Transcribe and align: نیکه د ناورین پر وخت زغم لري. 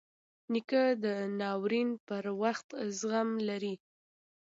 نیکه 0.51 0.83
د 1.03 1.05
ناورین 1.39 1.89
پر 2.07 2.25
وخت 2.41 2.67
زغم 2.99 3.29
لري. 3.47 3.73